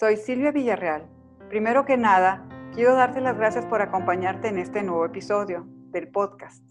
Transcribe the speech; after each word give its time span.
Soy 0.00 0.16
Silvia 0.16 0.50
Villarreal. 0.50 1.02
Primero 1.50 1.84
que 1.84 1.98
nada, 1.98 2.48
quiero 2.72 2.94
darte 2.94 3.20
las 3.20 3.36
gracias 3.36 3.66
por 3.66 3.82
acompañarte 3.82 4.48
en 4.48 4.56
este 4.56 4.82
nuevo 4.82 5.04
episodio 5.04 5.66
del 5.90 6.08
podcast. 6.08 6.64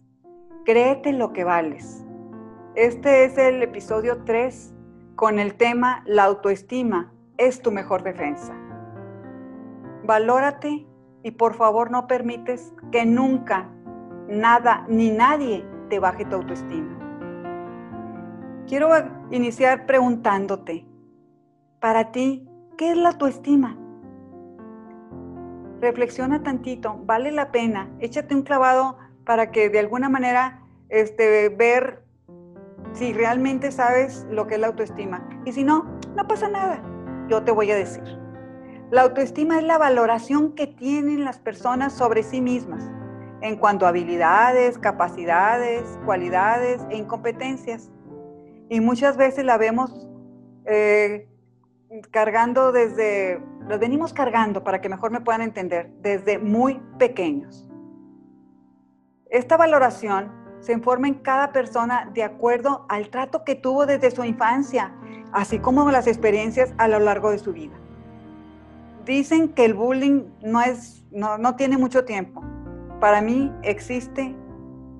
Créete 0.65 1.13
lo 1.13 1.31
que 1.31 1.43
vales. 1.43 2.03
Este 2.73 3.25
es 3.25 3.37
el 3.37 3.61
episodio 3.61 4.23
3 4.23 4.73
con 5.15 5.37
el 5.37 5.53
tema 5.53 6.01
La 6.07 6.23
autoestima 6.23 7.13
es 7.37 7.61
tu 7.61 7.71
mejor 7.71 8.01
defensa. 8.01 8.51
Valórate 10.05 10.87
y 11.21 11.29
por 11.29 11.53
favor 11.53 11.91
no 11.91 12.07
permites 12.07 12.73
que 12.91 13.05
nunca, 13.05 13.69
nada 14.27 14.87
ni 14.89 15.11
nadie 15.11 15.63
te 15.91 15.99
baje 15.99 16.25
tu 16.25 16.37
autoestima. 16.37 16.97
Quiero 18.65 18.89
iniciar 19.29 19.85
preguntándote, 19.85 20.87
para 21.79 22.11
ti, 22.11 22.48
¿qué 22.79 22.91
es 22.91 22.97
la 22.97 23.09
autoestima? 23.09 23.77
Reflexiona 25.81 26.43
tantito, 26.43 26.97
vale 27.03 27.29
la 27.29 27.51
pena, 27.51 27.91
échate 27.99 28.33
un 28.33 28.41
clavado 28.41 28.97
para 29.25 29.51
que 29.51 29.69
de 29.69 29.79
alguna 29.79 30.07
manera 30.07 30.63
este, 30.87 31.49
ver 31.49 32.05
si 32.93 33.11
realmente 33.11 33.73
sabes 33.73 34.25
lo 34.31 34.47
que 34.47 34.55
es 34.55 34.61
la 34.61 34.67
autoestima. 34.67 35.27
Y 35.43 35.51
si 35.51 35.65
no, 35.65 35.99
no 36.15 36.25
pasa 36.25 36.47
nada, 36.47 36.81
yo 37.27 37.43
te 37.43 37.51
voy 37.51 37.69
a 37.69 37.75
decir. 37.75 38.03
La 38.91 39.01
autoestima 39.01 39.57
es 39.57 39.65
la 39.65 39.77
valoración 39.77 40.55
que 40.55 40.65
tienen 40.65 41.25
las 41.25 41.37
personas 41.37 41.91
sobre 41.91 42.23
sí 42.23 42.39
mismas 42.39 42.89
en 43.41 43.57
cuanto 43.57 43.87
a 43.87 43.89
habilidades, 43.89 44.77
capacidades, 44.77 45.99
cualidades 46.05 46.81
e 46.89 46.95
incompetencias 46.95 47.91
y 48.69 48.79
muchas 48.79 49.17
veces 49.17 49.43
la 49.43 49.57
vemos 49.57 50.07
eh, 50.63 51.28
cargando 52.11 52.71
desde, 52.71 53.41
lo 53.67 53.79
venimos 53.79 54.13
cargando 54.13 54.63
para 54.63 54.81
que 54.81 54.89
mejor 54.89 55.11
me 55.11 55.21
puedan 55.21 55.41
entender, 55.41 55.91
desde 56.01 56.39
muy 56.39 56.81
pequeños. 56.97 57.67
Esta 59.29 59.57
valoración 59.57 60.31
se 60.59 60.73
informa 60.73 61.07
en 61.07 61.15
cada 61.15 61.51
persona 61.51 62.09
de 62.13 62.23
acuerdo 62.23 62.85
al 62.89 63.09
trato 63.09 63.43
que 63.43 63.55
tuvo 63.55 63.85
desde 63.85 64.11
su 64.11 64.23
infancia, 64.23 64.93
así 65.31 65.59
como 65.59 65.89
las 65.91 66.07
experiencias 66.07 66.73
a 66.77 66.87
lo 66.87 66.99
largo 66.99 67.31
de 67.31 67.39
su 67.39 67.53
vida. 67.53 67.75
Dicen 69.05 69.49
que 69.49 69.65
el 69.65 69.73
bullying 69.73 70.25
no, 70.41 70.61
es, 70.61 71.03
no, 71.11 71.37
no 71.37 71.55
tiene 71.55 71.77
mucho 71.77 72.05
tiempo. 72.05 72.43
Para 72.99 73.21
mí 73.21 73.51
existe 73.63 74.35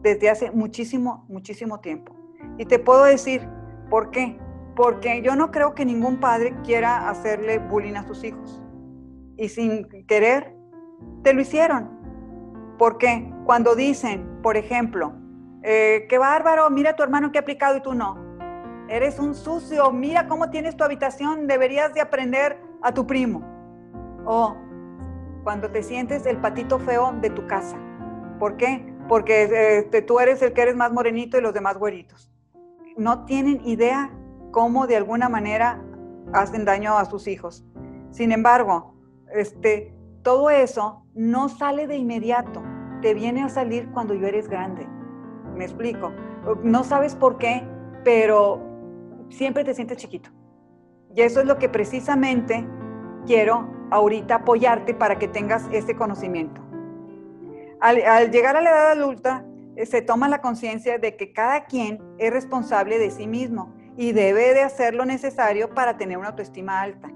desde 0.01 0.29
hace 0.29 0.51
muchísimo, 0.51 1.25
muchísimo 1.27 1.79
tiempo. 1.79 2.15
Y 2.57 2.65
te 2.65 2.79
puedo 2.79 3.03
decir 3.03 3.47
¿Por 3.89 4.11
qué? 4.11 4.37
Porque 4.79 5.21
yo 5.21 5.35
no 5.35 5.51
creo 5.51 5.75
que 5.75 5.83
ningún 5.83 6.21
padre 6.21 6.55
quiera 6.63 7.09
hacerle 7.09 7.59
bullying 7.59 7.95
a 7.95 8.07
sus 8.07 8.23
hijos. 8.23 8.63
Y 9.35 9.49
sin 9.49 9.89
querer, 10.07 10.55
te 11.21 11.33
lo 11.33 11.41
hicieron. 11.41 11.89
Porque 12.77 13.29
cuando 13.43 13.75
dicen, 13.75 14.39
por 14.41 14.55
ejemplo, 14.55 15.11
eh, 15.63 16.05
qué 16.07 16.17
bárbaro, 16.17 16.69
mira 16.69 16.91
a 16.91 16.95
tu 16.95 17.03
hermano 17.03 17.29
que 17.29 17.39
ha 17.39 17.41
aplicado 17.41 17.75
y 17.75 17.81
tú 17.81 17.93
no. 17.93 18.15
Eres 18.87 19.19
un 19.19 19.35
sucio, 19.35 19.91
mira 19.91 20.29
cómo 20.29 20.49
tienes 20.49 20.77
tu 20.77 20.85
habitación, 20.85 21.45
deberías 21.45 21.93
de 21.93 21.99
aprender 21.99 22.57
a 22.81 22.93
tu 22.93 23.05
primo. 23.05 23.43
O 24.25 24.55
cuando 25.43 25.69
te 25.69 25.83
sientes 25.83 26.25
el 26.25 26.37
patito 26.37 26.79
feo 26.79 27.11
de 27.19 27.31
tu 27.31 27.45
casa. 27.47 27.75
¿Por 28.39 28.55
qué? 28.55 28.95
Porque 29.09 29.79
este, 29.79 30.01
tú 30.01 30.21
eres 30.21 30.41
el 30.41 30.53
que 30.53 30.61
eres 30.61 30.77
más 30.77 30.93
morenito 30.93 31.37
y 31.37 31.41
los 31.41 31.53
demás 31.53 31.77
güeritos 31.77 32.31
no 32.99 33.23
tienen 33.23 33.65
idea 33.65 34.11
cómo 34.51 34.87
de 34.87 34.97
alguna 34.97 35.29
manera 35.29 35.81
hacen 36.33 36.65
daño 36.65 36.97
a 36.97 37.05
sus 37.05 37.27
hijos. 37.27 37.65
Sin 38.11 38.31
embargo, 38.31 38.95
este, 39.33 39.93
todo 40.23 40.49
eso 40.49 41.05
no 41.13 41.49
sale 41.49 41.87
de 41.87 41.97
inmediato, 41.97 42.61
te 43.01 43.13
viene 43.13 43.43
a 43.43 43.49
salir 43.49 43.89
cuando 43.91 44.13
yo 44.13 44.27
eres 44.27 44.47
grande. 44.47 44.87
Me 45.55 45.65
explico. 45.65 46.11
No 46.63 46.83
sabes 46.83 47.15
por 47.15 47.37
qué, 47.37 47.67
pero 48.03 48.61
siempre 49.29 49.63
te 49.63 49.73
sientes 49.73 49.97
chiquito. 49.97 50.29
Y 51.15 51.21
eso 51.21 51.39
es 51.41 51.45
lo 51.45 51.57
que 51.57 51.69
precisamente 51.69 52.67
quiero 53.25 53.69
ahorita 53.91 54.35
apoyarte 54.35 54.93
para 54.93 55.17
que 55.17 55.27
tengas 55.27 55.67
ese 55.71 55.95
conocimiento. 55.95 56.61
Al, 57.79 58.31
llegar 58.31 58.57
a 58.57 58.61
la 58.61 58.69
edad 58.69 58.91
adulta, 58.91 59.45
eh, 59.75 59.85
se 59.85 60.01
toma 60.01 60.27
la 60.27 60.41
conciencia 60.41 60.97
de 60.97 61.15
que 61.15 61.31
cada 61.31 61.65
quien 61.65 62.01
es 62.17 62.31
responsable 62.31 62.99
de 62.99 63.09
sí 63.09 63.27
mismo 63.27 63.73
y 63.99 64.13
debe 64.13 64.53
de 64.53 64.63
hacer 64.63 64.95
lo 64.95 65.03
necesario 65.03 65.75
para 65.75 65.97
tener 65.97 66.17
una 66.17 66.29
autoestima 66.29 66.79
alta. 66.79 67.09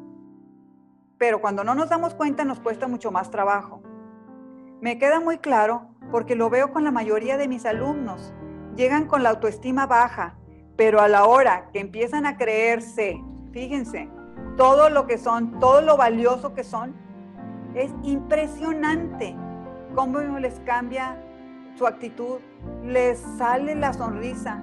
Pero 1.18 1.40
cuando 1.40 1.64
no 1.64 1.76
nos 1.76 1.88
damos 1.88 2.14
cuenta 2.14 2.44
nos 2.44 2.60
cuesta 2.60 2.90
mucho 2.90 3.10
más 3.10 3.32
trabajo. 3.32 3.82
Me 4.82 4.98
queda 4.98 5.22
muy 5.22 5.38
claro 5.38 5.96
porque 6.12 6.36
lo 6.36 6.50
veo 6.50 6.74
con 6.74 6.84
la 6.84 6.92
mayoría 6.92 7.38
de 7.38 7.48
mis 7.48 7.66
alumnos. 7.66 8.34
Llegan 8.76 9.08
con 9.08 9.24
la 9.24 9.30
autoestima 9.30 9.88
baja, 9.88 10.36
pero 10.76 11.00
a 11.00 11.08
la 11.08 11.24
hora 11.24 11.70
que 11.72 11.80
empiezan 11.80 12.26
a 12.26 12.36
creerse, 12.36 13.18
fíjense, 13.54 14.10
todo 14.58 14.90
lo 14.90 15.08
que 15.08 15.18
son, 15.18 15.62
todo 15.62 15.80
lo 15.82 15.96
valioso 15.96 16.54
que 16.54 16.66
son, 16.66 16.94
es 17.76 17.94
impresionante 18.04 19.38
cómo 19.96 20.20
les 20.20 20.60
cambia 20.66 21.18
su 21.78 21.88
actitud, 21.88 22.42
les 22.84 23.20
sale 23.38 23.74
la 23.74 23.94
sonrisa, 23.94 24.62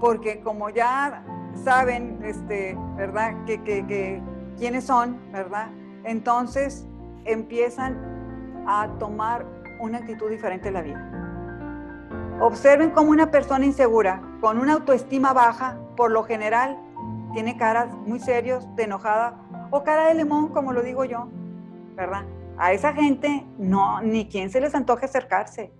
porque 0.00 0.40
como 0.40 0.68
ya 0.68 1.24
saben, 1.54 2.20
este, 2.24 2.76
¿verdad? 2.96 3.34
Que, 3.44 3.62
que, 3.62 4.22
quiénes 4.58 4.84
son, 4.84 5.18
¿verdad? 5.32 5.68
Entonces 6.04 6.86
empiezan 7.24 8.64
a 8.66 8.88
tomar 8.98 9.46
una 9.80 9.98
actitud 9.98 10.30
diferente 10.30 10.68
en 10.68 10.74
la 10.74 10.82
vida. 10.82 11.08
Observen 12.40 12.90
cómo 12.90 13.10
una 13.10 13.30
persona 13.30 13.64
insegura, 13.64 14.20
con 14.40 14.58
una 14.58 14.74
autoestima 14.74 15.32
baja, 15.32 15.78
por 15.96 16.10
lo 16.10 16.24
general, 16.24 16.78
tiene 17.32 17.56
caras 17.56 17.94
muy 18.06 18.18
serios, 18.18 18.66
de 18.76 18.84
enojada, 18.84 19.36
o 19.70 19.84
cara 19.84 20.06
de 20.06 20.14
limón, 20.14 20.48
como 20.48 20.72
lo 20.72 20.82
digo 20.82 21.04
yo, 21.04 21.28
¿verdad? 21.94 22.24
A 22.58 22.72
esa 22.72 22.92
gente 22.92 23.46
no, 23.58 24.00
ni 24.02 24.28
quien 24.28 24.50
se 24.50 24.60
les 24.60 24.74
antoje 24.74 25.06
acercarse. 25.06 25.72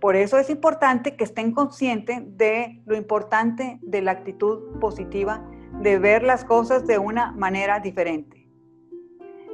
Por 0.00 0.16
eso 0.16 0.38
es 0.38 0.48
importante 0.48 1.14
que 1.14 1.24
estén 1.24 1.52
conscientes 1.52 2.22
de 2.38 2.82
lo 2.86 2.96
importante 2.96 3.78
de 3.82 4.00
la 4.00 4.12
actitud 4.12 4.78
positiva, 4.80 5.44
de 5.82 5.98
ver 5.98 6.22
las 6.22 6.44
cosas 6.44 6.86
de 6.86 6.98
una 6.98 7.32
manera 7.32 7.80
diferente. 7.80 8.48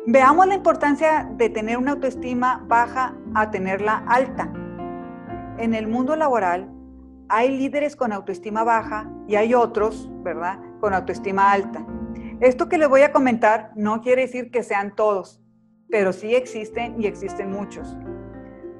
Veamos 0.07 0.47
la 0.47 0.55
importancia 0.55 1.29
de 1.33 1.51
tener 1.51 1.79
una 1.79 1.93
autoestima 1.93 2.65
baja 2.69 3.17
a 3.35 3.51
tenerla 3.51 4.05
alta. 4.07 4.53
En 5.59 5.75
el 5.75 5.89
mundo 5.89 6.15
laboral 6.15 6.71
hay 7.29 7.59
líderes 7.59 7.97
con 7.97 8.13
autoestima 8.13 8.63
baja 8.63 9.11
y 9.27 9.35
hay 9.35 9.53
otros, 9.53 10.09
¿verdad?, 10.23 10.61
con 10.81 10.95
autoestima 10.95 11.51
alta. 11.51 11.85
Esto 12.39 12.69
que 12.69 12.79
les 12.79 12.89
voy 12.89 13.03
a 13.03 13.11
comentar 13.11 13.73
no 13.75 14.01
quiere 14.01 14.23
decir 14.23 14.53
que 14.53 14.63
sean 14.63 14.95
todos, 14.95 15.41
pero 15.91 16.13
sí 16.13 16.37
existen 16.37 17.03
y 17.03 17.07
existen 17.07 17.51
muchos. 17.51 17.97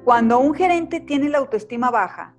Cuando 0.07 0.39
un 0.39 0.53
gerente 0.53 1.01
tiene 1.01 1.27
la 1.27 1.39
autoestima 1.39 1.91
baja, 1.91 2.33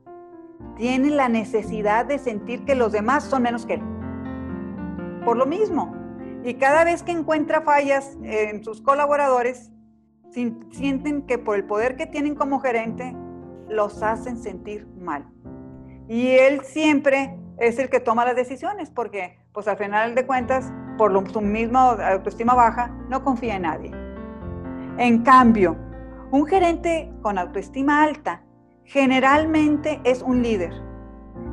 tiene 0.77 1.11
la 1.11 1.29
necesidad 1.29 2.07
de 2.07 2.19
sentir 2.19 2.65
que 2.65 2.75
los 2.75 2.93
demás 2.93 3.25
son 3.25 3.43
menos 3.43 3.67
que 3.67 3.75
él. 3.75 3.83
Por 5.23 5.37
lo 5.37 5.45
mismo. 5.45 5.95
Y 6.45 6.55
cada 6.55 6.83
vez 6.85 7.03
que 7.03 7.13
encuentra 7.13 7.61
fallas 7.61 8.17
en 8.23 8.65
sus 8.65 8.81
colaboradores, 8.81 9.71
sienten 10.31 11.27
que 11.27 11.37
por 11.37 11.57
el 11.57 11.65
poder 11.65 11.97
que 11.97 12.07
tienen 12.07 12.37
como 12.37 12.59
gerente, 12.59 13.15
los 13.69 14.03
hacen 14.03 14.39
sentir 14.39 14.89
mal. 14.99 15.27
Y 16.09 16.29
él 16.29 16.63
siempre 16.63 17.39
es 17.59 17.79
el 17.79 17.91
que 17.91 18.01
toma 18.01 18.25
las 18.25 18.35
decisiones, 18.35 18.89
porque 18.89 19.41
pues 19.53 19.69
al 19.69 19.77
final 19.77 20.15
de 20.15 20.25
cuentas, 20.25 20.73
por 20.97 21.13
lo, 21.13 21.27
su 21.27 21.43
misma 21.43 21.91
autoestima 22.13 22.55
baja, 22.55 22.97
no 23.11 23.23
confía 23.23 23.57
en 23.57 23.63
nadie. 23.63 23.91
En 24.97 25.23
cambio, 25.23 25.77
un 26.31 26.47
gerente 26.47 27.11
con 27.23 27.39
autoestima 27.39 28.03
alta 28.03 28.43
generalmente 28.85 30.01
es 30.05 30.23
un 30.23 30.43
líder, 30.43 30.73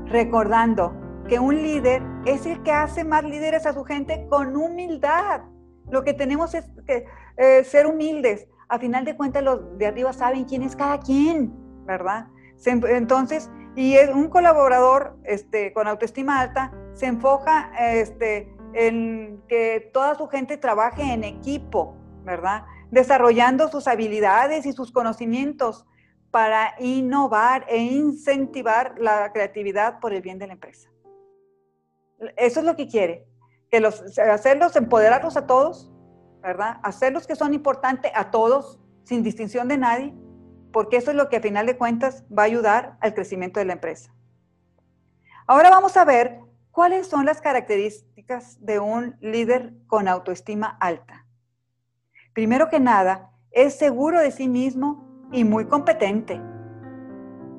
recordando 0.05 0.93
que 1.27 1.39
un 1.39 1.55
líder 1.55 2.01
es 2.25 2.45
el 2.45 2.61
que 2.63 2.71
hace 2.71 3.03
más 3.03 3.23
líderes 3.23 3.65
a 3.65 3.73
su 3.73 3.83
gente 3.83 4.25
con 4.29 4.55
humildad. 4.55 5.41
Lo 5.89 6.03
que 6.03 6.13
tenemos 6.13 6.53
es 6.53 6.65
que 6.85 7.05
eh, 7.37 7.63
ser 7.63 7.87
humildes. 7.87 8.47
A 8.67 8.79
final 8.79 9.05
de 9.05 9.15
cuentas, 9.15 9.43
los 9.43 9.77
de 9.77 9.85
arriba 9.85 10.13
saben 10.13 10.45
quién 10.45 10.63
es 10.63 10.75
cada 10.75 10.99
quien, 10.99 11.53
¿verdad? 11.85 12.27
entonces, 12.65 13.51
y 13.75 13.97
un 13.97 14.29
colaborador 14.29 15.17
este, 15.23 15.73
con 15.73 15.87
autoestima 15.87 16.39
alta 16.39 16.71
se 16.93 17.05
enfoca 17.05 17.71
este, 17.77 18.55
en 18.73 19.43
que 19.49 19.89
toda 19.93 20.15
su 20.15 20.27
gente 20.27 20.57
trabaje 20.57 21.03
en 21.03 21.23
equipo, 21.25 21.95
¿verdad? 22.23 22.63
Desarrollando 22.91 23.69
sus 23.69 23.87
habilidades 23.87 24.65
y 24.65 24.73
sus 24.73 24.91
conocimientos 24.91 25.85
para 26.31 26.75
innovar 26.79 27.65
e 27.69 27.77
incentivar 27.77 28.95
la 28.97 29.31
creatividad 29.31 29.99
por 29.99 30.13
el 30.13 30.21
bien 30.21 30.37
de 30.37 30.47
la 30.47 30.53
empresa. 30.53 30.89
Eso 32.37 32.59
es 32.59 32.65
lo 32.65 32.75
que 32.75 32.87
quiere, 32.87 33.25
que 33.69 33.79
los, 33.79 34.17
hacerlos, 34.19 34.75
empoderarlos 34.75 35.37
a 35.37 35.47
todos, 35.47 35.91
¿verdad? 36.41 36.77
Hacer 36.83 37.13
los 37.13 37.27
que 37.27 37.35
son 37.35 37.53
importantes 37.53 38.11
a 38.15 38.31
todos, 38.31 38.79
sin 39.03 39.23
distinción 39.23 39.67
de 39.67 39.77
nadie, 39.77 40.13
porque 40.71 40.97
eso 40.97 41.11
es 41.11 41.17
lo 41.17 41.29
que 41.29 41.37
a 41.37 41.41
final 41.41 41.65
de 41.65 41.77
cuentas 41.77 42.25
va 42.37 42.43
a 42.43 42.45
ayudar 42.47 42.97
al 42.99 43.13
crecimiento 43.13 43.59
de 43.59 43.65
la 43.65 43.73
empresa. 43.73 44.13
Ahora 45.47 45.69
vamos 45.69 45.95
a 45.95 46.05
ver 46.05 46.39
cuáles 46.71 47.07
son 47.07 47.25
las 47.25 47.39
características 47.39 48.63
de 48.65 48.79
un 48.79 49.15
líder 49.21 49.73
con 49.87 50.09
autoestima 50.09 50.77
alta. 50.81 51.24
Primero 52.35 52.67
que 52.67 52.81
nada, 52.81 53.31
es 53.51 53.77
seguro 53.77 54.19
de 54.19 54.29
sí 54.29 54.49
mismo 54.49 55.07
y 55.31 55.45
muy 55.45 55.67
competente. 55.67 56.41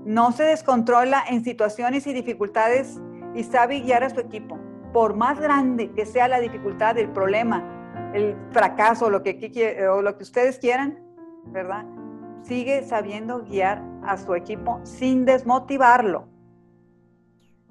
No 0.05 0.32
se 0.32 0.43
descontrola 0.43 1.25
en 1.31 1.43
situaciones 1.43 2.06
y 2.06 2.12
dificultades 2.12 3.00
y 3.34 3.43
sabe 3.44 3.81
guiar 3.81 4.05
a 4.05 4.11
su 4.11 4.20
equipo. 4.20 4.58
Por 4.93 5.17
más 5.17 5.40
grande 5.40 5.90
que 5.93 6.05
sea 6.05 6.28
la 6.28 6.40
dificultad, 6.40 6.99
el 6.99 7.08
problema, 7.08 8.12
el 8.12 8.37
fracaso, 8.50 9.08
lo 9.08 9.23
que, 9.23 9.88
o 9.90 10.02
lo 10.02 10.19
que 10.19 10.25
ustedes 10.25 10.58
quieran, 10.58 11.02
¿verdad? 11.46 11.87
Sigue 12.43 12.84
sabiendo 12.84 13.44
guiar 13.44 13.82
a 14.05 14.19
su 14.19 14.34
equipo 14.34 14.81
sin 14.82 15.25
desmotivarlo. 15.25 16.28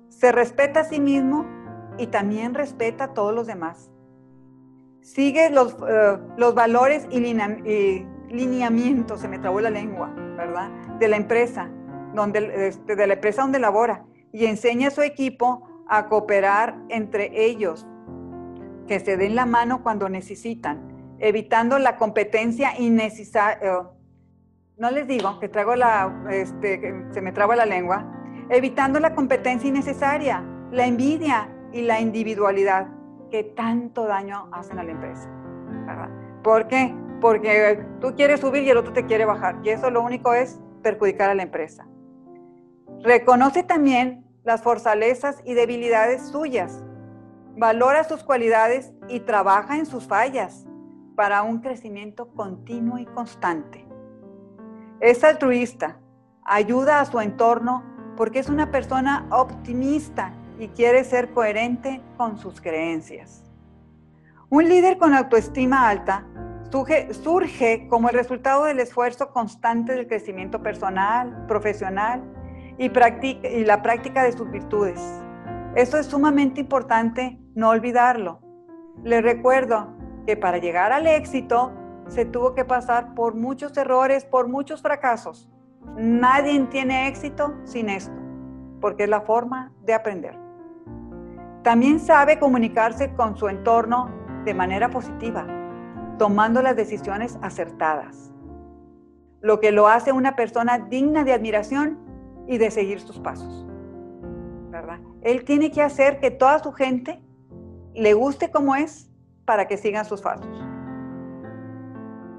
Se 0.10 0.32
respeta 0.32 0.80
a 0.80 0.86
sí 0.86 1.00
mismo 1.00 1.46
y 2.00 2.08
también 2.08 2.56
respeta 2.56 3.04
a 3.04 3.14
todos 3.14 3.34
los 3.34 3.46
demás. 3.46 3.92
Sigue 5.06 5.52
los, 5.52 5.78
eh, 5.88 6.18
los 6.36 6.56
valores 6.56 7.08
y, 7.12 7.20
lineamientos, 8.32 9.22
se 9.22 9.28
me 9.28 9.38
trabó 9.38 9.62
la 9.62 9.70
lengua, 9.70 10.12
¿verdad? 10.36 10.72
De 10.98 11.08
la 11.08 11.16
empresa, 11.16 11.70
donde, 12.16 12.70
este, 12.70 12.96
de 12.96 13.06
la 13.06 13.14
empresa 13.14 13.44
donde 13.44 13.60
labora 13.60 14.04
y 14.34 14.48
enseña 14.48 14.88
a 14.88 14.92
su 14.92 15.04
equipo 15.04 15.86
a 15.88 16.08
cooperar 16.08 16.80
entre 16.90 17.46
ellos, 17.46 17.86
que 18.88 19.00
se 19.00 19.16
den 19.16 19.36
la 19.36 19.46
mano 19.46 19.84
cuando 19.84 20.10
necesitan, 20.10 21.16
evitando 21.20 21.78
la 21.78 21.98
competencia 21.98 22.72
innecesaria. 22.80 23.60
Eh, 23.62 23.84
no 24.80 24.90
les 24.90 25.08
digo 25.08 25.40
que 25.40 25.50
traigo 25.50 25.76
la, 25.76 26.26
este, 26.32 27.06
se 27.12 27.22
me 27.22 27.32
traba 27.32 27.56
la 27.56 27.68
lengua, 27.68 28.12
evitando 28.50 29.00
la 29.00 29.14
competencia 29.14 29.70
innecesaria, 29.70 30.44
la 30.72 30.88
envidia 30.88 31.48
y 31.72 31.84
la 31.84 32.02
individualidad 32.02 32.95
que 33.36 33.44
tanto 33.44 34.06
daño 34.06 34.48
hacen 34.54 34.80
a 34.80 34.84
la 34.84 34.92
empresa. 34.92 35.30
¿verdad? 35.86 36.10
¿Por? 36.42 36.68
Porque 37.20 37.86
tú 38.00 38.16
quieres 38.16 38.40
subir 38.40 38.64
y 38.64 38.70
el 38.70 38.78
otro 38.78 38.94
te 38.94 39.06
quiere 39.06 39.26
bajar. 39.26 39.60
Y 39.62 39.72
eso 39.72 39.90
lo 39.90 40.02
único 40.02 40.34
es 40.34 40.62
perjudicar 40.82 41.30
a 41.30 41.36
la 41.36 41.44
empresa. 41.44 41.86
Reconoce 43.04 43.64
también 43.64 44.26
las 44.46 44.62
fortalezas 44.62 45.42
y 45.44 45.54
debilidades 45.54 46.30
suyas. 46.30 46.82
Valora 47.58 48.06
sus 48.06 48.24
cualidades 48.24 48.94
y 49.10 49.20
trabaja 49.20 49.78
en 49.78 49.86
sus 49.86 50.08
fallas 50.08 50.66
para 51.18 51.44
un 51.44 51.60
crecimiento 51.60 52.30
continuo 52.36 53.00
y 53.00 53.06
constante. 53.06 53.86
Es 55.02 55.26
altruista, 55.26 56.00
ayuda 56.46 57.02
a 57.02 57.06
su 57.06 57.20
entorno 57.20 57.84
porque 58.16 58.40
es 58.40 58.48
una 58.48 58.72
persona 58.72 59.28
optimista 59.30 60.32
y 60.60 60.70
quiere 60.70 61.04
ser 61.04 61.32
coherente 61.32 62.02
con 62.18 62.38
sus 62.38 62.62
creencias. 62.62 63.44
Un 64.50 64.70
líder 64.70 64.98
con 64.98 65.14
autoestima 65.14 65.90
alta 65.90 66.26
surge, 67.12 67.88
como 67.88 68.10
el 68.10 68.16
resultado 68.16 68.66
del 68.66 68.80
esfuerzo 68.80 69.32
constante 69.32 69.94
del 69.94 70.08
crecimiento 70.08 70.62
personal, 70.62 71.46
profesional 71.48 72.24
y, 72.78 72.86
y 72.88 73.66
la 73.66 73.82
práctica 73.82 74.24
de 74.24 74.34
sus 74.34 74.50
virtudes. 74.52 75.00
Eso 75.76 75.98
es 75.98 76.08
sumamente 76.08 76.62
importante 76.62 77.40
no 77.54 77.70
olvidarlo. 77.70 78.42
Les 79.04 79.24
recuerdo 79.24 79.94
que 80.26 80.36
para 80.36 80.58
llegar 80.58 80.92
al 80.92 81.08
éxito 81.08 81.72
se 82.08 82.26
tuvo 82.26 82.54
que 82.54 82.66
pasar 82.66 83.14
por 83.14 83.36
muchos 83.36 83.76
errores, 83.78 84.26
por 84.26 84.48
muchos 84.48 84.82
fracasos. 84.82 85.50
Nadie 85.98 86.60
tiene 86.68 87.08
éxito 87.08 87.54
sin 87.64 87.90
esto, 87.90 88.16
porque 88.82 89.04
es 89.04 89.10
la 89.10 89.22
forma 89.22 89.72
de 89.84 89.94
aprender. 89.94 90.45
También 91.66 92.00
sabe 92.00 92.38
comunicarse 92.38 93.16
con 93.16 93.36
su 93.36 93.50
entorno 93.50 94.12
de 94.46 94.54
manera 94.54 94.92
positiva, 94.92 95.48
tomando 96.20 96.62
las 96.62 96.76
decisiones 96.76 97.40
acertadas, 97.42 98.32
lo 99.42 99.60
que 99.60 99.72
lo 99.72 99.88
hace 99.88 100.12
una 100.12 100.36
persona 100.36 100.78
digna 100.78 101.24
de 101.24 101.34
admiración 101.34 101.98
y 102.48 102.60
de 102.60 102.70
seguir 102.70 103.00
sus 103.00 103.18
pasos. 103.18 103.66
¿verdad? 104.70 105.00
Él 105.24 105.44
tiene 105.44 105.72
que 105.72 105.82
hacer 105.82 106.20
que 106.20 106.30
toda 106.30 106.60
su 106.60 106.72
gente 106.72 107.20
le 107.96 108.14
guste 108.14 108.52
como 108.52 108.76
es 108.76 109.10
para 109.46 109.68
que 109.68 109.78
sigan 109.78 110.06
sus 110.06 110.22
pasos. 110.22 110.64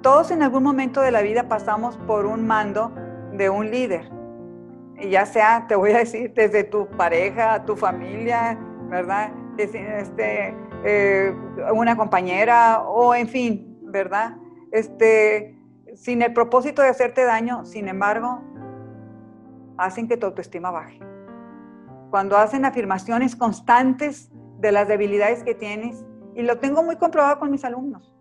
Todos 0.02 0.30
en 0.30 0.44
algún 0.44 0.62
momento 0.62 1.00
de 1.00 1.10
la 1.10 1.22
vida 1.22 1.48
pasamos 1.48 1.96
por 2.06 2.26
un 2.26 2.46
mando 2.46 2.92
de 3.32 3.50
un 3.50 3.72
líder. 3.72 4.08
Y 5.00 5.10
ya 5.10 5.26
sea, 5.26 5.66
te 5.66 5.74
voy 5.74 5.90
a 5.90 5.98
decir, 5.98 6.32
desde 6.32 6.62
tu 6.62 6.86
pareja, 6.90 7.64
tu 7.64 7.74
familia, 7.74 8.56
¿verdad? 8.88 9.32
Este, 9.58 10.54
eh, 10.84 11.34
una 11.74 11.96
compañera 11.96 12.82
o 12.82 13.14
en 13.14 13.28
fin, 13.28 13.78
¿verdad? 13.82 14.36
Este, 14.72 15.58
sin 15.94 16.22
el 16.22 16.32
propósito 16.32 16.82
de 16.82 16.88
hacerte 16.88 17.24
daño, 17.24 17.64
sin 17.64 17.88
embargo, 17.88 18.42
hacen 19.78 20.08
que 20.08 20.16
tu 20.16 20.26
autoestima 20.26 20.70
baje. 20.70 21.00
Cuando 22.10 22.36
hacen 22.36 22.64
afirmaciones 22.64 23.36
constantes 23.36 24.30
de 24.58 24.72
las 24.72 24.88
debilidades 24.88 25.42
que 25.42 25.54
tienes, 25.54 26.04
y 26.34 26.42
lo 26.42 26.58
tengo 26.58 26.82
muy 26.82 26.96
comprobado 26.96 27.38
con 27.38 27.50
mis 27.50 27.64
alumnos. 27.64 28.14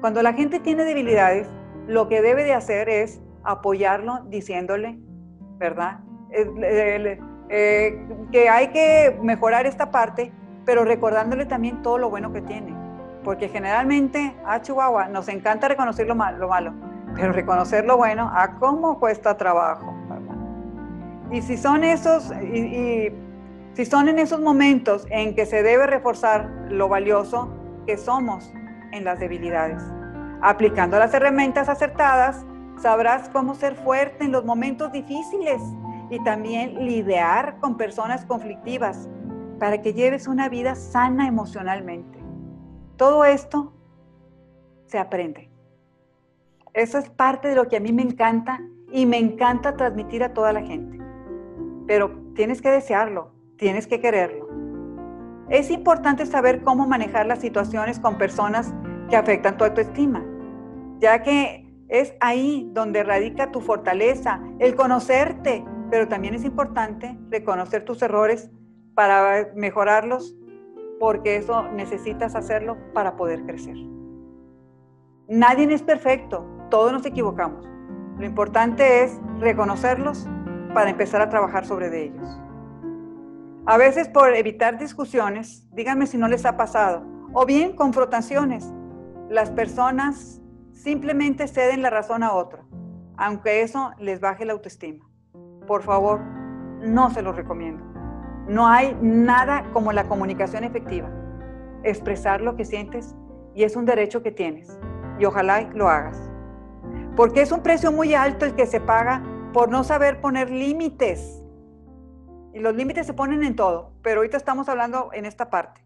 Cuando 0.00 0.22
la 0.22 0.32
gente 0.32 0.60
tiene 0.60 0.84
debilidades, 0.84 1.48
lo 1.86 2.08
que 2.08 2.22
debe 2.22 2.42
de 2.44 2.54
hacer 2.54 2.88
es 2.88 3.20
apoyarlo 3.44 4.24
diciéndole, 4.28 4.98
¿verdad? 5.58 6.00
Eh, 7.48 8.06
que 8.32 8.48
hay 8.48 8.68
que 8.68 9.18
mejorar 9.22 9.66
esta 9.66 9.90
parte, 9.90 10.32
pero 10.64 10.84
recordándole 10.84 11.46
también 11.46 11.82
todo 11.82 11.98
lo 11.98 12.10
bueno 12.10 12.32
que 12.32 12.42
tiene. 12.42 12.74
Porque 13.22 13.48
generalmente 13.48 14.34
a 14.44 14.60
Chihuahua 14.60 15.08
nos 15.08 15.28
encanta 15.28 15.68
reconocer 15.68 16.06
lo 16.06 16.14
malo, 16.14 16.48
pero 17.14 17.32
reconocer 17.32 17.84
lo 17.84 17.96
bueno, 17.96 18.30
a 18.34 18.56
cómo 18.58 18.98
cuesta 18.98 19.36
trabajo. 19.36 19.94
Y 21.30 21.42
si 21.42 21.56
son 21.56 21.82
esos, 21.82 22.32
y, 22.32 23.12
si 23.74 23.84
son 23.84 24.08
en 24.08 24.18
esos 24.18 24.40
momentos 24.40 25.06
en 25.10 25.34
que 25.34 25.46
se 25.46 25.62
debe 25.62 25.86
reforzar 25.86 26.48
lo 26.68 26.88
valioso 26.88 27.50
que 27.86 27.96
somos 27.96 28.52
en 28.92 29.04
las 29.04 29.18
debilidades. 29.18 29.82
Aplicando 30.40 30.98
las 30.98 31.12
herramientas 31.14 31.68
acertadas, 31.68 32.44
sabrás 32.80 33.28
cómo 33.30 33.54
ser 33.54 33.74
fuerte 33.74 34.24
en 34.24 34.32
los 34.32 34.44
momentos 34.44 34.92
difíciles 34.92 35.60
y 36.10 36.22
también 36.22 36.86
lidiar 36.86 37.58
con 37.60 37.76
personas 37.76 38.24
conflictivas 38.24 39.08
para 39.58 39.80
que 39.82 39.94
lleves 39.94 40.28
una 40.28 40.48
vida 40.48 40.74
sana 40.74 41.26
emocionalmente. 41.26 42.18
Todo 42.96 43.24
esto 43.24 43.72
se 44.86 44.98
aprende. 44.98 45.50
Eso 46.74 46.98
es 46.98 47.08
parte 47.10 47.48
de 47.48 47.54
lo 47.54 47.68
que 47.68 47.76
a 47.76 47.80
mí 47.80 47.92
me 47.92 48.02
encanta 48.02 48.60
y 48.92 49.06
me 49.06 49.18
encanta 49.18 49.76
transmitir 49.76 50.22
a 50.22 50.32
toda 50.32 50.52
la 50.52 50.62
gente. 50.62 51.00
Pero 51.86 52.10
tienes 52.34 52.60
que 52.60 52.70
desearlo, 52.70 53.32
tienes 53.56 53.86
que 53.86 54.00
quererlo. 54.00 54.46
Es 55.48 55.70
importante 55.70 56.26
saber 56.26 56.62
cómo 56.62 56.86
manejar 56.86 57.26
las 57.26 57.40
situaciones 57.40 57.98
con 57.98 58.18
personas 58.18 58.74
que 59.08 59.16
afectan 59.16 59.56
tu 59.56 59.64
autoestima, 59.64 60.24
ya 60.98 61.22
que 61.22 61.66
es 61.88 62.14
ahí 62.20 62.68
donde 62.72 63.04
radica 63.04 63.52
tu 63.52 63.60
fortaleza, 63.60 64.40
el 64.58 64.74
conocerte, 64.74 65.64
pero 65.90 66.08
también 66.08 66.34
es 66.34 66.44
importante 66.44 67.18
reconocer 67.30 67.84
tus 67.84 68.02
errores 68.02 68.50
para 68.94 69.48
mejorarlos, 69.54 70.36
porque 70.98 71.36
eso 71.36 71.70
necesitas 71.72 72.34
hacerlo 72.34 72.76
para 72.94 73.16
poder 73.16 73.44
crecer. 73.44 73.76
Nadie 75.28 75.72
es 75.72 75.82
perfecto, 75.82 76.46
todos 76.70 76.92
nos 76.92 77.04
equivocamos. 77.04 77.66
Lo 78.18 78.24
importante 78.24 79.04
es 79.04 79.20
reconocerlos 79.38 80.26
para 80.72 80.90
empezar 80.90 81.20
a 81.20 81.28
trabajar 81.28 81.66
sobre 81.66 82.04
ellos. 82.04 82.40
A 83.66 83.76
veces 83.76 84.08
por 84.08 84.34
evitar 84.34 84.78
discusiones, 84.78 85.68
díganme 85.72 86.06
si 86.06 86.16
no 86.16 86.28
les 86.28 86.46
ha 86.46 86.56
pasado, 86.56 87.04
o 87.32 87.44
bien 87.44 87.74
confrontaciones, 87.74 88.72
las 89.28 89.50
personas 89.50 90.40
simplemente 90.72 91.48
ceden 91.48 91.82
la 91.82 91.90
razón 91.90 92.22
a 92.22 92.32
otro, 92.32 92.64
aunque 93.16 93.62
eso 93.62 93.90
les 93.98 94.20
baje 94.20 94.44
la 94.44 94.52
autoestima 94.52 95.05
por 95.66 95.82
favor, 95.82 96.20
no 96.80 97.10
se 97.10 97.22
los 97.22 97.36
recomiendo. 97.36 97.84
No 98.48 98.68
hay 98.68 98.96
nada 99.00 99.64
como 99.72 99.92
la 99.92 100.04
comunicación 100.04 100.64
efectiva. 100.64 101.10
Expresar 101.82 102.40
lo 102.40 102.56
que 102.56 102.64
sientes 102.64 103.14
y 103.54 103.64
es 103.64 103.74
un 103.74 103.84
derecho 103.84 104.22
que 104.22 104.30
tienes. 104.30 104.78
Y 105.18 105.24
ojalá 105.24 105.62
lo 105.74 105.88
hagas. 105.88 106.30
Porque 107.16 107.40
es 107.40 107.50
un 107.50 107.62
precio 107.62 107.90
muy 107.90 108.14
alto 108.14 108.44
el 108.44 108.54
que 108.54 108.66
se 108.66 108.80
paga 108.80 109.22
por 109.52 109.70
no 109.70 109.82
saber 109.84 110.20
poner 110.20 110.50
límites. 110.50 111.42
Y 112.52 112.60
los 112.60 112.74
límites 112.74 113.06
se 113.06 113.14
ponen 113.14 113.42
en 113.42 113.56
todo, 113.56 113.92
pero 114.02 114.20
ahorita 114.20 114.36
estamos 114.36 114.68
hablando 114.68 115.10
en 115.12 115.26
esta 115.26 115.50
parte. 115.50 115.80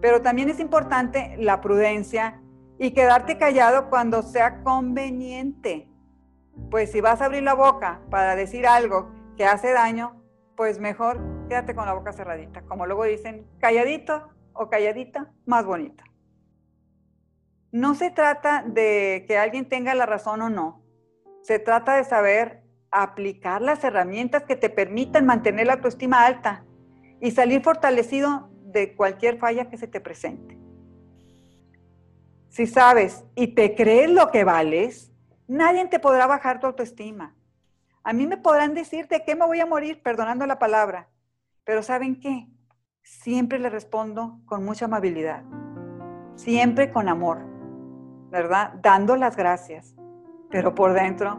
Pero 0.00 0.22
también 0.22 0.48
es 0.48 0.60
importante 0.60 1.36
la 1.38 1.60
prudencia 1.60 2.40
y 2.78 2.92
quedarte 2.92 3.38
callado 3.38 3.88
cuando 3.88 4.22
sea 4.22 4.62
conveniente. 4.62 5.88
Pues 6.70 6.92
si 6.92 7.00
vas 7.00 7.20
a 7.20 7.26
abrir 7.26 7.42
la 7.42 7.54
boca 7.54 8.00
para 8.10 8.36
decir 8.36 8.66
algo 8.66 9.10
que 9.36 9.44
hace 9.44 9.72
daño, 9.72 10.22
pues 10.56 10.78
mejor 10.80 11.20
quédate 11.48 11.74
con 11.74 11.86
la 11.86 11.92
boca 11.92 12.12
cerradita. 12.12 12.62
Como 12.62 12.86
luego 12.86 13.04
dicen, 13.04 13.46
calladito 13.58 14.28
o 14.52 14.68
calladita, 14.68 15.32
más 15.44 15.64
bonita. 15.64 16.04
No 17.72 17.94
se 17.94 18.10
trata 18.10 18.64
de 18.66 19.24
que 19.28 19.36
alguien 19.36 19.68
tenga 19.68 19.94
la 19.94 20.06
razón 20.06 20.40
o 20.42 20.50
no. 20.50 20.82
Se 21.42 21.58
trata 21.58 21.96
de 21.96 22.04
saber 22.04 22.62
aplicar 22.90 23.60
las 23.60 23.84
herramientas 23.84 24.44
que 24.44 24.56
te 24.56 24.70
permitan 24.70 25.26
mantener 25.26 25.66
la 25.66 25.74
autoestima 25.74 26.24
alta 26.24 26.64
y 27.20 27.30
salir 27.30 27.62
fortalecido 27.62 28.50
de 28.62 28.94
cualquier 28.94 29.38
falla 29.38 29.68
que 29.68 29.76
se 29.76 29.86
te 29.86 30.00
presente. 30.00 30.58
Si 32.48 32.66
sabes 32.66 33.24
y 33.34 33.48
te 33.48 33.74
crees 33.74 34.08
lo 34.08 34.30
que 34.30 34.44
vales, 34.44 35.12
nadie 35.48 35.86
te 35.86 35.98
podrá 35.98 36.26
bajar 36.26 36.60
tu 36.60 36.66
autoestima. 36.66 37.34
A 38.02 38.12
mí 38.12 38.26
me 38.26 38.36
podrán 38.36 38.74
decir 38.74 39.08
de 39.08 39.24
qué 39.24 39.34
me 39.34 39.46
voy 39.46 39.60
a 39.60 39.66
morir, 39.66 40.02
perdonando 40.02 40.46
la 40.46 40.58
palabra, 40.58 41.08
pero 41.64 41.82
¿saben 41.82 42.20
qué? 42.20 42.48
Siempre 43.02 43.58
le 43.58 43.70
respondo 43.70 44.40
con 44.46 44.64
mucha 44.64 44.84
amabilidad, 44.84 45.44
siempre 46.36 46.92
con 46.92 47.08
amor, 47.08 47.38
¿verdad? 48.30 48.74
Dando 48.82 49.16
las 49.16 49.36
gracias, 49.36 49.96
pero 50.50 50.74
por 50.74 50.92
dentro, 50.92 51.38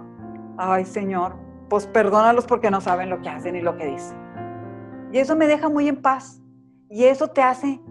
ay 0.58 0.86
Señor, 0.86 1.36
pues 1.70 1.88
perdónalos 1.88 2.46
porque 2.46 2.72
no 2.72 2.82
saben 2.82 3.10
lo 3.10 3.22
que 3.22 3.30
hacen 3.30 3.56
y 3.56 3.62
lo 3.62 3.78
que 3.78 3.86
dicen. 3.86 4.18
Y 5.12 5.20
eso 5.20 5.36
me 5.36 5.48
deja 5.48 5.70
muy 5.70 5.88
en 5.88 6.02
paz. 6.02 6.42
Y 6.90 7.06
eso 7.06 7.30
te 7.30 7.42
hace 7.42 7.82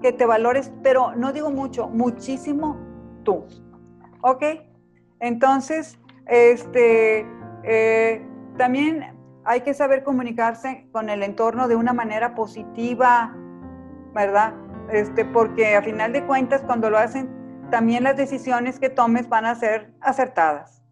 que 0.00 0.12
te 0.12 0.26
valores, 0.26 0.72
pero 0.82 1.14
no 1.14 1.32
digo 1.32 1.50
mucho, 1.50 1.88
muchísimo 1.88 2.78
tú. 3.24 3.44
¿Ok? 4.22 4.44
Entonces, 5.20 5.98
este, 6.26 7.26
eh, 7.62 8.26
también 8.56 9.16
hay 9.44 9.60
que 9.62 9.74
saber 9.74 10.02
comunicarse 10.02 10.86
con 10.92 11.08
el 11.08 11.22
entorno 11.22 11.68
de 11.68 11.76
una 11.76 11.92
manera 11.92 12.34
positiva, 12.34 13.34
¿verdad? 14.14 14.54
Este, 14.90 15.24
porque 15.24 15.76
a 15.76 15.82
final 15.82 16.12
de 16.12 16.24
cuentas, 16.26 16.62
cuando 16.62 16.90
lo 16.90 16.98
hacen, 16.98 17.30
también 17.70 18.04
las 18.04 18.16
decisiones 18.16 18.78
que 18.78 18.90
tomes 18.90 19.28
van 19.28 19.44
a 19.44 19.54
ser 19.54 19.92
acertadas. 20.00 20.82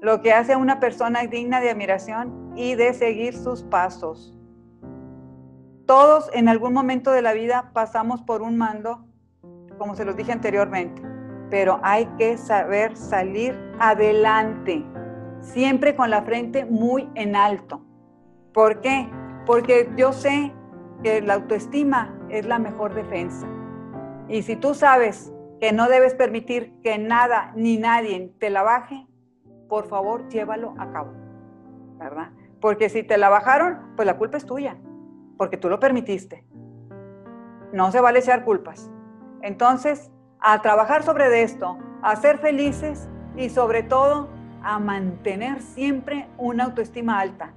Lo 0.00 0.20
que 0.20 0.32
hace 0.32 0.52
a 0.52 0.58
una 0.58 0.80
persona 0.80 1.22
digna 1.22 1.60
de 1.60 1.70
admiración 1.70 2.52
y 2.56 2.74
de 2.74 2.92
seguir 2.94 3.34
sus 3.36 3.62
pasos. 3.62 4.38
Todos 5.86 6.30
en 6.32 6.48
algún 6.48 6.72
momento 6.72 7.10
de 7.10 7.22
la 7.22 7.32
vida 7.32 7.70
pasamos 7.72 8.22
por 8.22 8.42
un 8.42 8.56
mando, 8.56 9.06
como 9.78 9.94
se 9.94 10.04
los 10.04 10.16
dije 10.16 10.32
anteriormente, 10.32 11.02
pero 11.50 11.80
hay 11.82 12.06
que 12.18 12.36
saber 12.36 12.96
salir 12.96 13.58
adelante, 13.78 14.84
siempre 15.40 15.94
con 15.94 16.10
la 16.10 16.22
frente 16.22 16.64
muy 16.64 17.08
en 17.14 17.36
alto. 17.36 17.82
¿Por 18.52 18.80
qué? 18.80 19.08
Porque 19.46 19.90
yo 19.96 20.12
sé 20.12 20.52
que 21.02 21.20
la 21.20 21.34
autoestima 21.34 22.16
es 22.30 22.46
la 22.46 22.58
mejor 22.58 22.94
defensa. 22.94 23.46
Y 24.28 24.42
si 24.42 24.56
tú 24.56 24.74
sabes 24.74 25.32
que 25.60 25.72
no 25.72 25.88
debes 25.88 26.14
permitir 26.14 26.74
que 26.82 26.98
nada 26.98 27.52
ni 27.54 27.76
nadie 27.76 28.32
te 28.38 28.50
la 28.50 28.62
baje, 28.62 29.06
por 29.68 29.86
favor, 29.86 30.28
llévalo 30.28 30.74
a 30.78 30.90
cabo. 30.92 31.12
¿Verdad? 31.98 32.30
Porque 32.60 32.88
si 32.88 33.02
te 33.02 33.18
la 33.18 33.28
bajaron, 33.28 33.92
pues 33.96 34.06
la 34.06 34.16
culpa 34.16 34.36
es 34.36 34.46
tuya 34.46 34.76
porque 35.36 35.56
tú 35.56 35.68
lo 35.68 35.80
permitiste. 35.80 36.44
No 37.72 37.90
se 37.90 38.00
vale 38.00 38.20
echar 38.20 38.44
culpas. 38.44 38.90
Entonces, 39.42 40.10
a 40.46 40.60
trabajar 40.60 41.02
sobre 41.02 41.42
esto, 41.42 41.78
a 42.02 42.14
ser 42.16 42.36
felices 42.36 43.08
y 43.34 43.48
sobre 43.48 43.82
todo 43.82 44.28
a 44.62 44.78
mantener 44.78 45.62
siempre 45.62 46.28
una 46.36 46.64
autoestima 46.64 47.18
alta, 47.18 47.54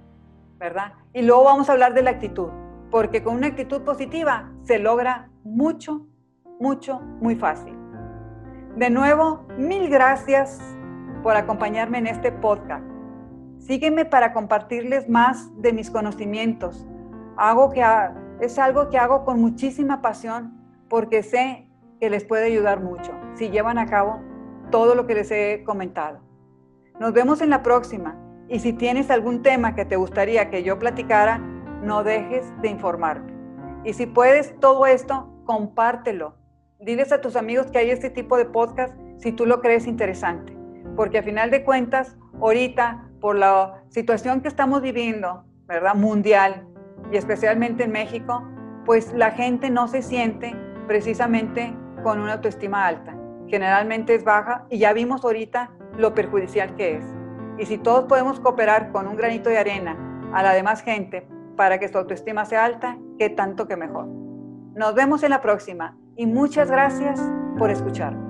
¿verdad? 0.58 0.94
Y 1.12 1.22
luego 1.24 1.44
vamos 1.44 1.70
a 1.70 1.74
hablar 1.74 1.94
de 1.94 2.02
la 2.02 2.12
actitud, 2.12 2.48
porque 2.90 3.22
con 3.22 3.36
una 3.36 3.48
actitud 3.48 3.82
positiva 3.82 4.50
se 4.64 4.80
logra 4.80 5.30
mucho, 5.44 6.08
mucho, 6.62 7.02
muy 7.20 7.36
fácil. 7.36 7.78
De 8.78 8.90
nuevo, 8.90 9.46
mil 9.58 9.90
gracias 9.90 10.58
por 11.24 11.36
acompañarme 11.36 11.98
en 11.98 12.08
este 12.08 12.32
podcast. 12.32 12.86
Sígueme 13.58 14.06
para 14.06 14.32
compartirles 14.32 15.10
más 15.10 15.52
de 15.62 15.74
mis 15.74 15.92
conocimientos, 15.92 16.88
hago 17.36 17.70
que, 17.70 17.84
es 18.40 18.58
algo 18.58 18.90
que 18.90 18.98
hago 18.98 19.26
con 19.26 19.42
muchísima 19.42 20.02
pasión 20.02 20.54
porque 20.88 21.22
sé 21.22 21.67
que 22.00 22.10
les 22.10 22.24
puede 22.24 22.46
ayudar 22.46 22.82
mucho 22.82 23.12
si 23.36 23.50
llevan 23.50 23.78
a 23.78 23.88
cabo 23.88 24.22
todo 24.72 24.96
lo 24.96 25.08
que 25.08 25.16
les 25.16 25.32
he 25.32 25.64
comentado. 25.66 26.20
Nos 27.00 27.14
vemos 27.14 27.42
en 27.42 27.50
la 27.50 27.64
próxima 27.64 28.18
y 28.50 28.60
si 28.60 28.74
tienes 28.74 29.10
algún 29.10 29.42
tema 29.42 29.76
que 29.76 29.86
te 29.86 29.96
gustaría 29.96 30.50
que 30.50 30.64
yo 30.64 30.80
platicara, 30.80 31.38
no 31.38 32.04
dejes 32.04 32.52
de 32.62 32.70
informarme. 32.70 33.34
Y 33.84 33.94
si 33.94 34.06
puedes 34.06 34.60
todo 34.60 34.86
esto, 34.86 35.30
compártelo. 35.46 36.36
Diles 36.80 37.12
a 37.12 37.22
tus 37.22 37.36
amigos 37.36 37.68
que 37.68 37.80
hay 37.80 37.90
este 37.90 38.10
tipo 38.10 38.38
de 38.38 38.46
podcast 38.46 38.94
si 39.18 39.32
tú 39.32 39.46
lo 39.46 39.62
crees 39.62 39.88
interesante. 39.88 40.58
Porque 40.96 41.20
a 41.20 41.24
final 41.24 41.52
de 41.52 41.64
cuentas, 41.64 42.18
ahorita, 42.42 43.10
por 43.20 43.36
la 43.36 43.84
situación 43.90 44.42
que 44.42 44.48
estamos 44.48 44.82
viviendo, 44.82 45.46
¿verdad? 45.66 45.96
Mundial, 45.96 46.68
y 47.12 47.18
especialmente 47.18 47.84
en 47.84 47.92
México, 47.92 48.44
pues 48.86 49.14
la 49.14 49.32
gente 49.32 49.70
no 49.70 49.88
se 49.88 50.02
siente 50.02 50.56
precisamente 50.88 51.76
con 52.04 52.20
una 52.20 52.34
autoestima 52.34 52.86
alta. 52.88 53.16
Generalmente 53.48 54.16
es 54.16 54.24
baja 54.24 54.66
y 54.70 54.80
ya 54.80 54.94
vimos 54.94 55.24
ahorita 55.24 55.72
lo 55.98 56.14
perjudicial 56.14 56.76
que 56.76 56.98
es. 56.98 57.06
Y 57.58 57.66
si 57.66 57.78
todos 57.78 58.06
podemos 58.06 58.40
cooperar 58.40 58.92
con 58.92 59.08
un 59.08 59.16
granito 59.16 59.50
de 59.50 59.58
arena 59.58 59.98
a 60.34 60.44
la 60.44 60.54
demás 60.54 60.82
gente 60.82 61.28
para 61.56 61.80
que 61.80 61.88
su 61.88 61.98
autoestima 61.98 62.46
sea 62.46 62.66
alta, 62.66 62.98
qué 63.18 63.30
tanto 63.30 63.68
que 63.68 63.78
mejor. 63.78 64.08
Nos 64.76 64.94
vemos 64.94 65.24
en 65.24 65.32
la 65.32 65.42
próxima 65.42 65.98
y 66.16 66.28
muchas 66.28 66.70
gracias 66.70 67.20
por 67.58 67.72
escuchar. 67.72 68.27